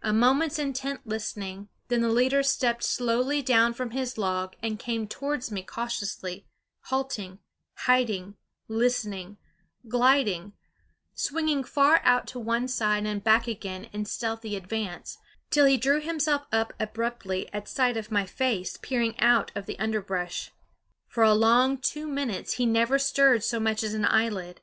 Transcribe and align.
A 0.00 0.12
moment's 0.12 0.60
intent 0.60 1.08
listening; 1.08 1.68
then 1.88 2.00
the 2.00 2.08
leader 2.08 2.44
stepped 2.44 2.84
slowly 2.84 3.42
down 3.42 3.74
from 3.74 3.90
his 3.90 4.16
log 4.16 4.54
and 4.62 4.78
came 4.78 5.08
towards 5.08 5.50
me 5.50 5.64
cautiously, 5.64 6.46
halting, 6.84 7.40
hiding, 7.78 8.36
listening, 8.68 9.38
gliding, 9.88 10.52
swinging 11.14 11.64
far 11.64 12.00
out 12.04 12.28
to 12.28 12.38
one 12.38 12.68
side 12.68 13.06
and 13.06 13.24
back 13.24 13.48
again 13.48 13.86
in 13.92 14.04
stealthy 14.04 14.54
advance, 14.54 15.18
till 15.50 15.64
he 15.64 15.76
drew 15.76 16.00
himself 16.00 16.46
up 16.52 16.72
abruptly 16.78 17.52
at 17.52 17.66
sight 17.66 17.96
of 17.96 18.12
my 18.12 18.24
face 18.24 18.76
peering 18.80 19.18
out 19.18 19.50
of 19.56 19.66
the 19.66 19.76
underbrush. 19.80 20.52
For 21.08 21.24
a 21.24 21.34
long 21.34 21.78
two 21.78 22.06
minutes 22.06 22.52
he 22.52 22.66
never 22.66 23.00
stirred 23.00 23.42
so 23.42 23.58
much 23.58 23.82
as 23.82 23.94
an 23.94 24.04
eyelid. 24.04 24.60